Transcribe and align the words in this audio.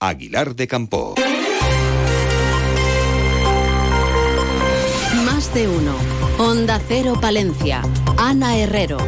Aguilar 0.00 0.56
de 0.56 0.66
Campo. 0.66 1.14
Más 5.24 5.54
de 5.54 5.68
uno. 5.68 5.94
Onda 6.38 6.80
Cero 6.88 7.16
Palencia. 7.20 7.80
Ana 8.16 8.56
Herrero. 8.56 8.98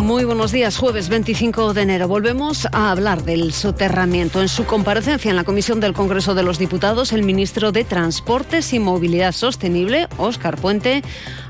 Muy 0.00 0.24
buenos 0.24 0.52
días, 0.52 0.76
jueves 0.76 1.08
25 1.08 1.74
de 1.74 1.82
enero. 1.82 2.06
Volvemos 2.06 2.66
a 2.72 2.90
hablar 2.90 3.24
del 3.24 3.52
soterramiento. 3.52 4.40
En 4.40 4.48
su 4.48 4.64
comparecencia 4.64 5.30
en 5.30 5.36
la 5.36 5.44
Comisión 5.44 5.80
del 5.80 5.94
Congreso 5.94 6.34
de 6.34 6.42
los 6.42 6.58
Diputados, 6.58 7.12
el 7.12 7.22
ministro 7.22 7.72
de 7.72 7.84
Transportes 7.84 8.72
y 8.72 8.78
Movilidad 8.78 9.32
Sostenible, 9.32 10.08
Óscar 10.18 10.56
Puente, 10.58 11.02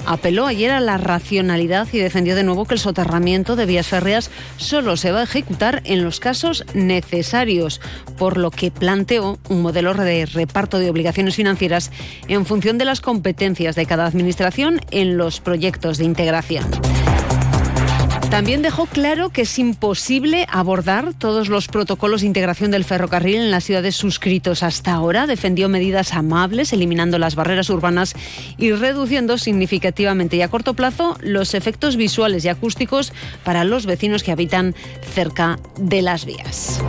apeló 0.06 0.46
ayer 0.46 0.70
a 0.70 0.80
la 0.80 0.96
racionalidad 0.96 1.88
y 1.92 1.98
defendió 1.98 2.36
de 2.36 2.44
nuevo 2.44 2.64
que 2.64 2.74
el 2.74 2.80
soterramiento 2.80 3.56
de 3.56 3.66
vías 3.66 3.88
férreas 3.88 4.30
solo 4.56 4.96
se 4.96 5.12
va 5.12 5.20
a 5.20 5.24
ejecutar 5.24 5.82
en 5.84 6.04
los 6.04 6.20
casos 6.20 6.64
necesarios, 6.74 7.80
por 8.16 8.38
lo 8.38 8.50
que 8.50 8.70
planteó 8.70 9.38
un 9.48 9.62
modelo 9.62 9.92
de 9.94 10.26
reparto 10.26 10.78
de 10.78 10.90
obligaciones 10.90 11.36
financieras 11.36 11.90
en 12.28 12.46
función 12.46 12.78
de 12.78 12.84
las 12.84 13.00
competencias 13.00 13.76
de 13.76 13.86
cada 13.86 14.06
administración 14.06 14.80
en 14.90 15.16
los 15.16 15.40
proyectos 15.40 15.98
de 15.98 16.04
integración. 16.04 16.64
También 18.30 18.60
dejó 18.60 18.86
claro 18.86 19.30
que 19.30 19.42
es 19.42 19.58
imposible 19.58 20.46
abordar 20.50 21.14
todos 21.14 21.48
los 21.48 21.68
protocolos 21.68 22.20
de 22.20 22.26
integración 22.26 22.70
del 22.70 22.84
ferrocarril 22.84 23.36
en 23.36 23.50
las 23.50 23.64
ciudades 23.64 23.94
suscritos 23.94 24.62
hasta 24.62 24.92
ahora. 24.92 25.26
Defendió 25.26 25.68
medidas 25.68 26.12
amables, 26.12 26.72
eliminando 26.72 27.18
las 27.18 27.34
barreras 27.34 27.70
urbanas 27.70 28.14
y 28.58 28.72
reduciendo 28.72 29.38
significativamente 29.38 30.36
y 30.36 30.42
a 30.42 30.48
corto 30.48 30.74
plazo 30.74 31.16
los 31.20 31.54
efectos 31.54 31.96
visuales 31.96 32.44
y 32.44 32.48
acústicos 32.48 33.12
para 33.44 33.64
los 33.64 33.86
vecinos 33.86 34.22
que 34.22 34.32
habitan 34.32 34.74
cerca 35.14 35.58
de 35.78 36.02
las 36.02 36.26
vías. 36.26 36.82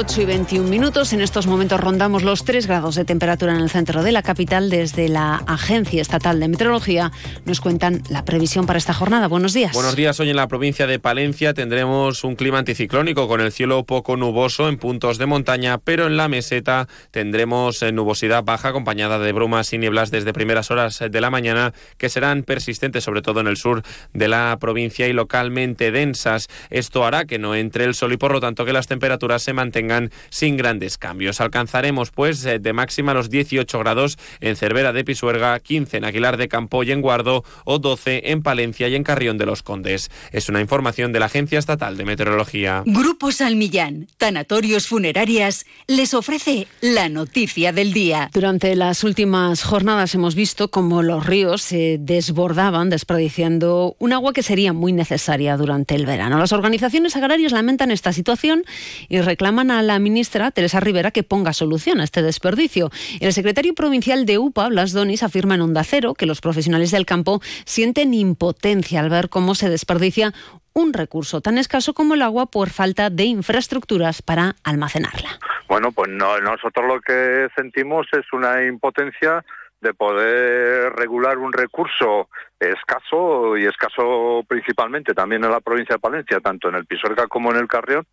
8 0.00 0.22
y 0.22 0.24
21 0.24 0.66
minutos. 0.66 1.12
En 1.12 1.20
estos 1.20 1.46
momentos 1.46 1.78
rondamos 1.78 2.22
los 2.22 2.46
3 2.46 2.66
grados 2.66 2.94
de 2.94 3.04
temperatura 3.04 3.52
en 3.52 3.60
el 3.60 3.68
centro 3.68 4.02
de 4.02 4.12
la 4.12 4.22
capital. 4.22 4.70
Desde 4.70 5.10
la 5.10 5.42
Agencia 5.46 6.00
Estatal 6.00 6.40
de 6.40 6.48
Meteorología 6.48 7.12
nos 7.44 7.60
cuentan 7.60 8.02
la 8.08 8.24
previsión 8.24 8.64
para 8.64 8.78
esta 8.78 8.94
jornada. 8.94 9.28
Buenos 9.28 9.52
días. 9.52 9.74
Buenos 9.74 9.96
días. 9.96 10.18
Hoy 10.18 10.30
en 10.30 10.36
la 10.36 10.48
provincia 10.48 10.86
de 10.86 10.98
Palencia 10.98 11.52
tendremos 11.52 12.24
un 12.24 12.34
clima 12.34 12.60
anticiclónico 12.60 13.28
con 13.28 13.42
el 13.42 13.52
cielo 13.52 13.84
poco 13.84 14.16
nuboso 14.16 14.70
en 14.70 14.78
puntos 14.78 15.18
de 15.18 15.26
montaña, 15.26 15.76
pero 15.76 16.06
en 16.06 16.16
la 16.16 16.28
meseta 16.28 16.88
tendremos 17.10 17.82
eh, 17.82 17.92
nubosidad 17.92 18.42
baja 18.42 18.68
acompañada 18.68 19.18
de 19.18 19.32
brumas 19.32 19.70
y 19.74 19.76
nieblas 19.76 20.10
desde 20.10 20.32
primeras 20.32 20.70
horas 20.70 21.04
de 21.10 21.20
la 21.20 21.28
mañana 21.28 21.74
que 21.98 22.08
serán 22.08 22.44
persistentes 22.44 23.04
sobre 23.04 23.20
todo 23.20 23.40
en 23.40 23.48
el 23.48 23.58
sur 23.58 23.82
de 24.14 24.28
la 24.28 24.56
provincia 24.58 25.08
y 25.08 25.12
localmente 25.12 25.90
densas. 25.90 26.48
Esto 26.70 27.04
hará 27.04 27.26
que 27.26 27.38
no 27.38 27.54
entre 27.54 27.84
el 27.84 27.94
sol 27.94 28.14
y 28.14 28.16
por 28.16 28.32
lo 28.32 28.40
tanto 28.40 28.64
que 28.64 28.72
las 28.72 28.86
temperaturas 28.86 29.42
se 29.42 29.52
mantengan 29.52 29.89
sin 30.30 30.56
grandes 30.56 30.98
cambios. 30.98 31.40
Alcanzaremos 31.40 32.10
pues 32.10 32.44
eh, 32.44 32.58
de 32.58 32.72
máxima 32.72 33.14
los 33.14 33.30
18 33.30 33.78
grados 33.78 34.18
en 34.40 34.56
Cervera 34.56 34.92
de 34.92 35.04
Pisuerga, 35.04 35.58
15 35.58 35.98
en 35.98 36.04
Aguilar 36.04 36.36
de 36.36 36.48
Campo 36.48 36.82
y 36.82 36.92
en 36.92 37.00
Guardo 37.00 37.44
o 37.64 37.78
12 37.78 38.30
en 38.30 38.42
Palencia 38.42 38.88
y 38.88 38.94
en 38.94 39.04
Carrión 39.04 39.38
de 39.38 39.46
los 39.46 39.62
Condes. 39.62 40.10
Es 40.32 40.48
una 40.48 40.60
información 40.60 41.12
de 41.12 41.20
la 41.20 41.26
Agencia 41.26 41.58
Estatal 41.58 41.96
de 41.96 42.04
Meteorología. 42.04 42.82
Grupo 42.86 43.32
Salmillán, 43.32 44.06
Tanatorios 44.16 44.86
Funerarias, 44.86 45.66
les 45.86 46.14
ofrece 46.14 46.66
la 46.80 47.08
noticia 47.08 47.72
del 47.72 47.92
día. 47.92 48.30
Durante 48.32 48.74
las 48.76 49.04
últimas 49.04 49.62
jornadas 49.62 50.14
hemos 50.14 50.34
visto 50.34 50.70
cómo 50.70 51.02
los 51.02 51.26
ríos 51.26 51.62
se 51.62 51.98
desbordaban 51.98 52.90
desperdiciando 52.90 53.96
un 53.98 54.12
agua 54.12 54.32
que 54.32 54.42
sería 54.42 54.72
muy 54.72 54.92
necesaria 54.92 55.56
durante 55.56 55.94
el 55.94 56.06
verano. 56.06 56.38
Las 56.38 56.52
organizaciones 56.52 57.16
agrarias 57.16 57.52
lamentan 57.52 57.90
esta 57.90 58.12
situación 58.12 58.64
y 59.08 59.20
reclaman 59.20 59.70
a 59.70 59.79
la 59.82 59.98
ministra 59.98 60.50
Teresa 60.50 60.80
Rivera 60.80 61.10
que 61.10 61.22
ponga 61.22 61.52
solución 61.52 62.00
a 62.00 62.04
este 62.04 62.22
desperdicio. 62.22 62.90
El 63.20 63.32
secretario 63.32 63.74
provincial 63.74 64.26
de 64.26 64.38
UPA, 64.38 64.68
Blas 64.68 64.92
Donis, 64.92 65.22
afirma 65.22 65.54
en 65.54 65.62
Onda 65.62 65.84
Cero 65.84 66.14
que 66.14 66.26
los 66.26 66.40
profesionales 66.40 66.90
del 66.90 67.06
campo 67.06 67.40
sienten 67.64 68.14
impotencia 68.14 69.00
al 69.00 69.10
ver 69.10 69.28
cómo 69.28 69.54
se 69.54 69.68
desperdicia 69.68 70.32
un 70.72 70.92
recurso 70.92 71.40
tan 71.40 71.58
escaso 71.58 71.94
como 71.94 72.14
el 72.14 72.22
agua 72.22 72.46
por 72.46 72.70
falta 72.70 73.10
de 73.10 73.24
infraestructuras 73.24 74.22
para 74.22 74.54
almacenarla. 74.64 75.30
Bueno, 75.68 75.92
pues 75.92 76.10
nosotros 76.10 76.86
lo 76.86 77.00
que 77.00 77.48
sentimos 77.56 78.06
es 78.12 78.32
una 78.32 78.64
impotencia 78.64 79.44
de 79.80 79.94
poder 79.94 80.92
regular 80.92 81.38
un 81.38 81.52
recurso 81.52 82.28
escaso 82.58 83.56
y 83.56 83.64
escaso 83.64 84.44
principalmente 84.46 85.14
también 85.14 85.44
en 85.44 85.50
la 85.50 85.60
provincia 85.60 85.94
de 85.94 86.00
Palencia, 86.00 86.40
tanto 86.40 86.68
en 86.68 86.74
el 86.74 86.86
Pisuerga 86.86 87.26
como 87.26 87.50
en 87.50 87.56
el 87.56 87.68
Carrión, 87.68 88.06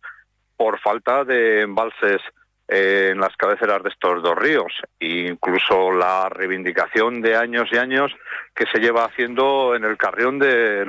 por 0.58 0.78
falta 0.80 1.24
de 1.24 1.62
embalses 1.62 2.20
eh, 2.68 3.10
en 3.12 3.20
las 3.20 3.34
cabeceras 3.36 3.82
de 3.82 3.88
estos 3.88 4.22
dos 4.22 4.36
ríos. 4.36 4.72
E 5.00 5.28
incluso 5.30 5.90
la 5.90 6.28
reivindicación 6.28 7.22
de 7.22 7.36
años 7.36 7.68
y 7.72 7.78
años 7.78 8.12
que 8.54 8.66
se 8.66 8.78
lleva 8.78 9.06
haciendo 9.06 9.74
en 9.74 9.84
el 9.84 9.96
carrión 9.96 10.38
de 10.38 10.84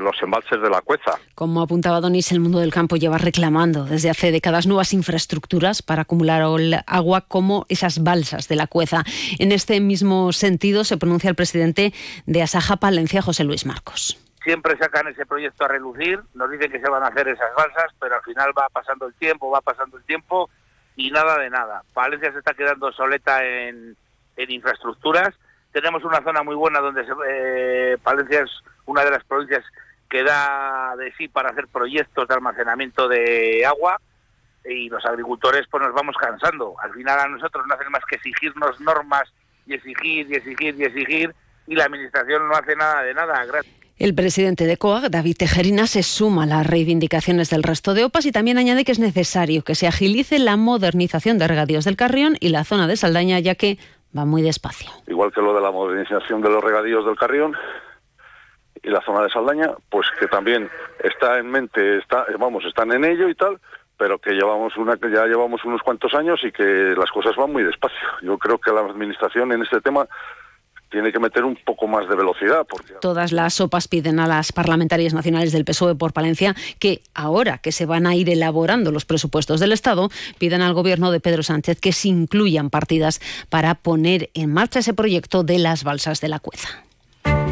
los 0.00 0.22
embalses 0.22 0.60
de 0.60 0.68
la 0.68 0.82
Cueza. 0.82 1.18
Como 1.34 1.62
apuntaba 1.62 2.00
Donis, 2.00 2.32
el 2.32 2.40
mundo 2.40 2.58
del 2.58 2.72
campo 2.72 2.96
lleva 2.96 3.16
reclamando 3.16 3.84
desde 3.84 4.10
hace 4.10 4.30
décadas 4.30 4.66
nuevas 4.66 4.92
infraestructuras 4.92 5.80
para 5.80 6.02
acumular 6.02 6.42
agua 6.86 7.22
como 7.22 7.64
esas 7.70 8.02
balsas 8.02 8.48
de 8.48 8.56
la 8.56 8.66
Cueza. 8.66 9.04
En 9.38 9.52
este 9.52 9.80
mismo 9.80 10.32
sentido 10.32 10.84
se 10.84 10.98
pronuncia 10.98 11.30
el 11.30 11.36
presidente 11.36 11.94
de 12.26 12.42
Asaja 12.42 12.76
Palencia, 12.76 13.22
José 13.22 13.44
Luis 13.44 13.64
Marcos 13.64 14.18
siempre 14.44 14.76
sacan 14.78 15.08
ese 15.08 15.26
proyecto 15.26 15.64
a 15.64 15.68
relucir, 15.68 16.20
nos 16.34 16.50
dicen 16.50 16.70
que 16.70 16.80
se 16.80 16.88
van 16.88 17.02
a 17.02 17.08
hacer 17.08 17.26
esas 17.28 17.52
balsas, 17.56 17.92
pero 17.98 18.14
al 18.14 18.22
final 18.22 18.52
va 18.56 18.68
pasando 18.68 19.06
el 19.06 19.14
tiempo, 19.14 19.50
va 19.50 19.62
pasando 19.62 19.96
el 19.96 20.04
tiempo 20.04 20.50
y 20.96 21.10
nada 21.10 21.38
de 21.38 21.50
nada. 21.50 21.82
Palencia 21.94 22.30
se 22.30 22.38
está 22.38 22.54
quedando 22.54 22.92
soleta 22.92 23.44
en, 23.44 23.96
infraestructuras. 24.36 25.34
Tenemos 25.72 26.04
una 26.04 26.22
zona 26.22 26.42
muy 26.42 26.54
buena 26.54 26.80
donde 26.80 27.04
eh, 27.28 27.96
Palencia 28.02 28.42
es 28.42 28.50
una 28.84 29.04
de 29.04 29.10
las 29.10 29.24
provincias 29.24 29.64
que 30.08 30.22
da 30.22 30.94
de 30.96 31.12
sí 31.14 31.26
para 31.26 31.50
hacer 31.50 31.66
proyectos 31.66 32.28
de 32.28 32.34
almacenamiento 32.34 33.08
de 33.08 33.64
agua 33.66 34.00
y 34.64 34.88
los 34.88 35.04
agricultores 35.04 35.66
pues 35.70 35.82
nos 35.82 35.94
vamos 35.94 36.16
cansando. 36.16 36.74
Al 36.80 36.92
final 36.92 37.18
a 37.18 37.28
nosotros 37.28 37.66
no 37.66 37.74
hacen 37.74 37.90
más 37.90 38.04
que 38.04 38.16
exigirnos 38.16 38.78
normas 38.80 39.24
y 39.66 39.74
exigir 39.74 40.30
y 40.30 40.34
exigir 40.34 40.74
y 40.78 40.84
exigir 40.84 41.34
y 41.66 41.74
la 41.74 41.84
administración 41.84 42.46
no 42.46 42.54
hace 42.54 42.76
nada 42.76 43.02
de 43.02 43.14
nada. 43.14 43.44
Gracias. 43.46 43.83
El 43.96 44.12
presidente 44.12 44.66
de 44.66 44.76
COAG, 44.76 45.08
David 45.08 45.36
Tejerina, 45.38 45.86
se 45.86 46.02
suma 46.02 46.42
a 46.42 46.46
las 46.46 46.66
reivindicaciones 46.66 47.48
del 47.50 47.62
resto 47.62 47.94
de 47.94 48.02
OPAS 48.02 48.26
y 48.26 48.32
también 48.32 48.58
añade 48.58 48.84
que 48.84 48.90
es 48.90 48.98
necesario 48.98 49.62
que 49.62 49.76
se 49.76 49.86
agilice 49.86 50.40
la 50.40 50.56
modernización 50.56 51.38
de 51.38 51.46
regadíos 51.46 51.84
del 51.84 51.96
Carrión 51.96 52.36
y 52.40 52.48
la 52.48 52.64
zona 52.64 52.88
de 52.88 52.96
Saldaña, 52.96 53.38
ya 53.38 53.54
que 53.54 53.78
va 54.16 54.24
muy 54.24 54.42
despacio. 54.42 54.90
Igual 55.06 55.32
que 55.32 55.40
lo 55.40 55.54
de 55.54 55.60
la 55.60 55.70
modernización 55.70 56.42
de 56.42 56.50
los 56.50 56.64
regadíos 56.64 57.06
del 57.06 57.14
Carrión 57.14 57.54
y 58.82 58.90
la 58.90 59.00
zona 59.02 59.22
de 59.22 59.30
Saldaña, 59.30 59.70
pues 59.88 60.08
que 60.18 60.26
también 60.26 60.68
está 61.04 61.38
en 61.38 61.48
mente, 61.48 61.98
está, 61.98 62.26
vamos, 62.36 62.64
están 62.64 62.90
en 62.90 63.04
ello 63.04 63.28
y 63.28 63.36
tal, 63.36 63.60
pero 63.96 64.18
que 64.18 64.32
llevamos 64.32 64.76
una 64.76 64.96
que 64.96 65.08
ya 65.08 65.24
llevamos 65.26 65.64
unos 65.64 65.82
cuantos 65.82 66.14
años 66.14 66.40
y 66.42 66.50
que 66.50 66.96
las 66.98 67.12
cosas 67.12 67.36
van 67.36 67.52
muy 67.52 67.62
despacio. 67.62 68.08
Yo 68.22 68.38
creo 68.38 68.58
que 68.58 68.72
la 68.72 68.80
administración 68.80 69.52
en 69.52 69.62
este 69.62 69.80
tema 69.80 70.08
tiene 70.94 71.10
que 71.10 71.18
meter 71.18 71.44
un 71.44 71.56
poco 71.56 71.88
más 71.88 72.08
de 72.08 72.14
velocidad. 72.14 72.64
Porque... 72.68 72.94
Todas 73.00 73.32
las 73.32 73.54
sopas 73.54 73.88
piden 73.88 74.20
a 74.20 74.28
las 74.28 74.52
parlamentarias 74.52 75.12
nacionales 75.12 75.50
del 75.52 75.64
PSOE 75.64 75.96
por 75.96 76.12
Palencia 76.12 76.54
que 76.78 77.02
ahora 77.14 77.58
que 77.58 77.72
se 77.72 77.84
van 77.84 78.06
a 78.06 78.14
ir 78.14 78.30
elaborando 78.30 78.92
los 78.92 79.04
presupuestos 79.04 79.58
del 79.58 79.72
Estado, 79.72 80.08
pidan 80.38 80.62
al 80.62 80.72
gobierno 80.72 81.10
de 81.10 81.18
Pedro 81.18 81.42
Sánchez 81.42 81.80
que 81.80 81.92
se 81.92 82.08
incluyan 82.08 82.70
partidas 82.70 83.20
para 83.48 83.74
poner 83.74 84.30
en 84.34 84.52
marcha 84.52 84.78
ese 84.78 84.94
proyecto 84.94 85.42
de 85.42 85.58
las 85.58 85.82
balsas 85.82 86.20
de 86.20 86.28
la 86.28 86.38
Cueza. 86.38 86.83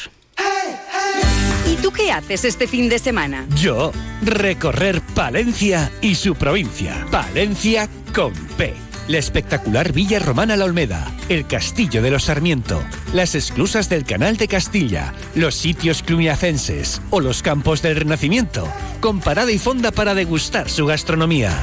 ¿Y 1.67 1.77
tú 1.77 1.91
qué 1.91 2.13
haces 2.13 2.45
este 2.45 2.67
fin 2.67 2.89
de 2.89 2.99
semana? 2.99 3.47
Yo, 3.57 3.93
recorrer 4.23 5.01
Palencia 5.15 5.91
y 6.01 6.15
su 6.15 6.35
provincia. 6.35 7.05
Palencia 7.11 7.89
con 8.15 8.33
P. 8.57 8.86
La 9.09 9.19
espectacular 9.19 9.93
Villa 9.93 10.19
Romana 10.19 10.57
La 10.57 10.65
Olmeda, 10.65 11.13
el 11.29 11.47
Castillo 11.47 12.03
de 12.03 12.11
los 12.11 12.25
Sarmiento, 12.25 12.83
las 13.13 13.37
esclusas 13.37 13.89
del 13.89 14.05
Canal 14.05 14.37
de 14.37 14.49
Castilla, 14.49 15.15
los 15.37 15.55
sitios 15.55 16.03
cluniacenses 16.03 17.01
o 17.11 17.21
los 17.21 17.41
campos 17.41 17.83
del 17.83 17.95
Renacimiento, 17.95 18.67
con 19.01 19.21
parada 19.21 19.53
y 19.53 19.59
fonda 19.59 19.93
para 19.93 20.17
degustar 20.17 20.69
su 20.69 20.87
gastronomía. 20.87 21.57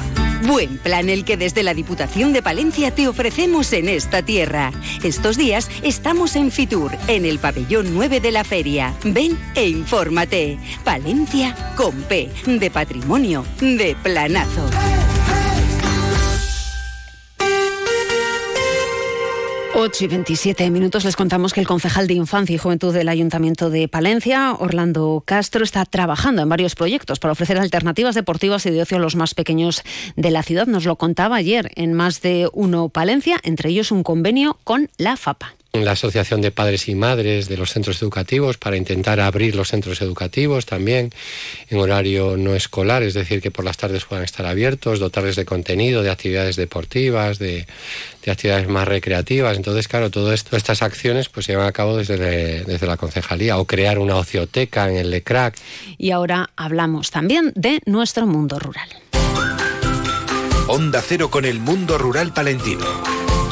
Buen 0.44 0.78
plan 0.78 1.10
el 1.10 1.26
que 1.26 1.36
desde 1.36 1.64
la 1.64 1.74
Diputación 1.74 2.32
de 2.32 2.42
Palencia 2.42 2.92
te 2.92 3.10
ofrecemos 3.10 3.74
en 3.74 3.90
esta 3.90 4.22
tierra. 4.22 4.72
Estos 5.04 5.38
días 5.38 5.70
estamos 5.84 6.38
en 6.38 6.50
Fitur, 6.50 6.92
en 7.08 7.26
el 7.26 7.40
pabellón 7.40 7.94
9 7.94 8.22
de 8.22 8.32
la 8.32 8.46
feria. 8.46 8.94
Ven 9.04 9.38
e 9.56 9.68
infórmate. 9.68 10.60
Palencia 10.86 11.56
con 11.76 11.94
P, 12.04 12.30
de 12.46 12.72
patrimonio, 12.72 13.46
de 13.60 13.98
planazo. 14.02 14.70
8 19.84 20.06
y 20.06 20.08
27 20.08 20.72
minutos 20.72 21.04
les 21.04 21.18
contamos 21.18 21.52
que 21.52 21.60
el 21.60 21.68
concejal 21.68 22.08
de 22.08 22.14
Infancia 22.14 22.56
y 22.56 22.58
Juventud 22.58 22.94
del 22.94 23.10
Ayuntamiento 23.10 23.70
de 23.70 23.90
Palencia, 23.90 24.54
Orlando 24.54 25.22
Castro, 25.26 25.66
está 25.66 25.84
trabajando 25.84 26.42
en 26.42 26.48
varios 26.48 26.74
proyectos 26.74 27.20
para 27.20 27.34
ofrecer 27.34 27.58
alternativas 27.58 28.16
deportivas 28.16 28.66
y 28.66 28.72
de 28.72 28.82
ocio 28.82 28.96
a 28.96 29.02
los 29.02 29.18
más 29.18 29.36
pequeños 29.36 29.84
de 30.16 30.32
la 30.32 30.42
ciudad. 30.42 30.68
Nos 30.68 30.86
lo 30.86 30.96
contaba 30.96 31.36
ayer 31.36 31.70
en 31.76 31.92
más 31.96 32.22
de 32.22 32.50
uno 32.54 32.88
Palencia, 32.88 33.42
entre 33.44 33.72
ellos 33.72 33.92
un 33.92 34.04
convenio 34.04 34.58
con 34.64 34.90
la 34.98 35.18
FAPA 35.18 35.54
la 35.82 35.94
Asociación 35.94 36.42
de 36.42 36.52
Padres 36.52 36.88
y 36.88 36.94
Madres 36.94 37.50
de 37.50 37.58
los 37.58 37.72
Centros 37.72 38.00
Educativos 38.04 38.58
para 38.58 38.78
intentar 38.78 39.20
abrir 39.20 39.56
los 39.56 39.70
centros 39.70 40.04
educativos 40.04 40.68
también 40.68 41.10
en 41.68 41.80
horario 41.80 42.38
no 42.38 42.54
escolar, 42.54 43.02
es 43.02 43.16
decir, 43.16 43.42
que 43.42 43.50
por 43.50 43.66
las 43.66 43.78
tardes 43.78 44.06
puedan 44.06 44.24
estar 44.24 44.46
abiertos, 44.46 45.00
dotarles 45.00 45.36
de 45.36 45.46
contenido, 45.46 46.04
de 46.04 46.12
actividades 46.12 46.58
deportivas, 46.58 47.40
de, 47.40 47.66
actividades 48.28 48.68
más 48.68 48.88
recreativas. 48.88 49.58
Entonces, 49.58 49.88
claro, 49.88 50.12
todo 50.12 50.32
esto, 50.32 50.56
estas 50.56 50.84
acciones 50.84 51.30
pues 51.30 51.48
se 51.48 51.54
llevan 51.54 51.68
a 51.68 51.72
cabo 51.72 51.98
desde, 51.98 52.64
desde 52.66 52.86
la 52.86 52.98
concejalía 52.98 53.58
o 53.58 53.66
crear 53.66 53.98
una 53.98 54.16
ocioteca 54.16 54.88
en 54.88 54.98
el 54.98 55.10
LECRAC. 55.10 55.56
Y 55.98 56.12
ahora 56.12 56.52
hablamos 56.56 57.10
también 57.10 57.52
de 57.56 57.80
nuestro 57.88 58.28
mundo 58.28 58.60
rural. 58.60 58.90
Onda 60.68 61.02
Cero 61.02 61.32
con 61.32 61.46
el 61.46 61.60
mundo 61.60 61.98
rural 61.98 62.32
palentino. 62.32 63.13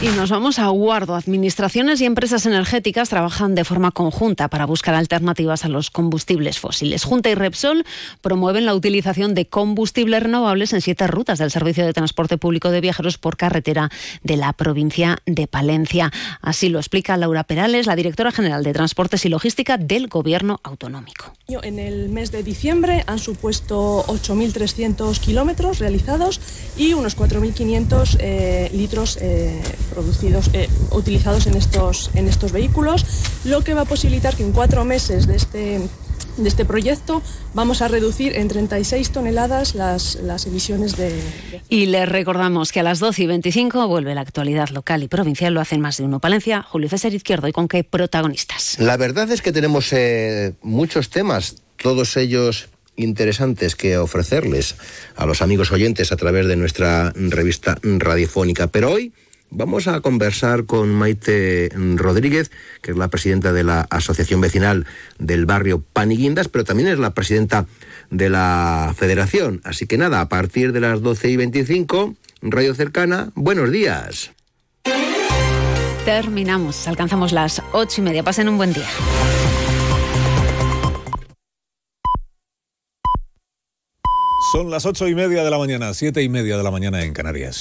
Y 0.00 0.06
nos 0.10 0.30
vamos 0.30 0.60
a 0.60 0.68
Guardo. 0.68 1.16
Administraciones 1.16 2.00
y 2.00 2.04
empresas 2.04 2.46
energéticas 2.46 3.08
trabajan 3.08 3.56
de 3.56 3.64
forma 3.64 3.90
conjunta 3.90 4.46
para 4.46 4.64
buscar 4.64 4.94
alternativas 4.94 5.64
a 5.64 5.68
los 5.68 5.90
combustibles 5.90 6.60
fósiles. 6.60 7.02
Junta 7.02 7.30
y 7.30 7.34
Repsol 7.34 7.84
promueven 8.20 8.64
la 8.64 8.76
utilización 8.76 9.34
de 9.34 9.48
combustibles 9.48 10.22
renovables 10.22 10.72
en 10.72 10.82
siete 10.82 11.08
rutas 11.08 11.40
del 11.40 11.50
Servicio 11.50 11.84
de 11.84 11.92
Transporte 11.92 12.38
Público 12.38 12.70
de 12.70 12.80
Viajeros 12.80 13.18
por 13.18 13.36
carretera 13.36 13.90
de 14.22 14.36
la 14.36 14.52
provincia 14.52 15.18
de 15.26 15.48
Palencia. 15.48 16.12
Así 16.42 16.68
lo 16.68 16.78
explica 16.78 17.16
Laura 17.16 17.42
Perales, 17.42 17.86
la 17.86 17.96
directora 17.96 18.30
general 18.30 18.62
de 18.62 18.74
Transportes 18.74 19.24
y 19.24 19.28
Logística 19.30 19.78
del 19.78 20.06
Gobierno 20.06 20.60
Autonómico. 20.62 21.32
En 21.48 21.80
el 21.80 22.08
mes 22.08 22.30
de 22.30 22.44
diciembre 22.44 23.02
han 23.08 23.18
supuesto 23.18 24.04
8.300 24.06 25.18
kilómetros 25.18 25.80
realizados 25.80 26.40
y 26.76 26.92
unos 26.92 27.16
4.500 27.16 28.16
eh, 28.20 28.70
litros 28.72 29.18
eh, 29.20 29.60
producidos, 29.88 30.50
eh, 30.52 30.68
utilizados 30.90 31.46
en 31.46 31.56
estos, 31.56 32.10
en 32.14 32.28
estos 32.28 32.52
vehículos, 32.52 33.04
lo 33.44 33.62
que 33.62 33.74
va 33.74 33.82
a 33.82 33.84
posibilitar 33.84 34.36
que 34.36 34.44
en 34.44 34.52
cuatro 34.52 34.84
meses 34.84 35.26
de 35.26 35.36
este, 35.36 35.80
de 36.38 36.48
este 36.48 36.64
proyecto 36.64 37.22
vamos 37.54 37.82
a 37.82 37.88
reducir 37.88 38.36
en 38.36 38.48
36 38.48 39.10
toneladas 39.10 39.74
las, 39.74 40.16
las 40.16 40.46
emisiones 40.46 40.96
de, 40.96 41.12
Y 41.68 41.86
les 41.86 42.08
recordamos 42.08 42.72
que 42.72 42.80
a 42.80 42.82
las 42.82 42.98
12 42.98 43.22
y 43.22 43.26
25 43.26 43.88
vuelve 43.88 44.14
la 44.14 44.22
actualidad 44.22 44.68
local 44.70 45.02
y 45.02 45.08
provincial, 45.08 45.54
lo 45.54 45.60
hacen 45.60 45.80
más 45.80 45.96
de 45.96 46.04
uno. 46.04 46.20
Palencia, 46.20 46.62
Julio 46.62 46.88
César 46.88 47.12
Izquierdo, 47.12 47.48
¿y 47.48 47.52
con 47.52 47.68
qué 47.68 47.84
protagonistas? 47.84 48.76
La 48.78 48.96
verdad 48.96 49.30
es 49.30 49.42
que 49.42 49.52
tenemos 49.52 49.92
eh, 49.92 50.54
muchos 50.62 51.10
temas, 51.10 51.56
todos 51.76 52.16
ellos 52.16 52.68
interesantes 52.96 53.76
que 53.76 53.96
ofrecerles 53.96 54.74
a 55.16 55.24
los 55.24 55.40
amigos 55.40 55.70
oyentes 55.70 56.12
a 56.12 56.16
través 56.16 56.46
de 56.46 56.56
nuestra 56.56 57.12
revista 57.14 57.78
radiofónica. 57.82 58.66
Pero 58.66 58.90
hoy 58.90 59.12
Vamos 59.50 59.88
a 59.88 60.00
conversar 60.00 60.66
con 60.66 60.90
Maite 60.94 61.70
Rodríguez, 61.96 62.50
que 62.82 62.90
es 62.90 62.96
la 62.96 63.08
presidenta 63.08 63.52
de 63.52 63.64
la 63.64 63.86
Asociación 63.88 64.40
Vecinal 64.42 64.86
del 65.18 65.46
barrio 65.46 65.82
Paniguindas, 65.92 66.48
pero 66.48 66.64
también 66.64 66.88
es 66.88 66.98
la 66.98 67.14
presidenta 67.14 67.66
de 68.10 68.28
la 68.28 68.94
Federación. 68.96 69.62
Así 69.64 69.86
que 69.86 69.96
nada, 69.96 70.20
a 70.20 70.28
partir 70.28 70.72
de 70.72 70.80
las 70.80 71.00
12 71.00 71.30
y 71.30 71.36
25, 71.36 72.14
Radio 72.42 72.74
Cercana, 72.74 73.30
buenos 73.34 73.72
días. 73.72 74.32
Terminamos, 76.04 76.86
alcanzamos 76.86 77.32
las 77.32 77.62
ocho 77.72 78.00
y 78.00 78.04
media. 78.04 78.22
Pasen 78.22 78.48
un 78.48 78.58
buen 78.58 78.72
día. 78.72 78.88
Son 84.52 84.70
las 84.70 84.86
ocho 84.86 85.08
y 85.08 85.14
media 85.14 85.44
de 85.44 85.50
la 85.50 85.58
mañana, 85.58 85.92
siete 85.92 86.22
y 86.22 86.28
media 86.28 86.56
de 86.56 86.62
la 86.62 86.70
mañana 86.70 87.02
en 87.02 87.12
Canarias. 87.12 87.56